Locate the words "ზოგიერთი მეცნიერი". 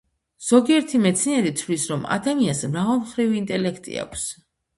0.43-1.51